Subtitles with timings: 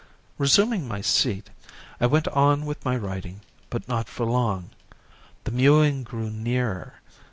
[0.39, 1.51] Resuming my seat
[1.99, 4.71] I went on with my writing, but not for long.
[5.43, 7.01] The mewing grew nearer.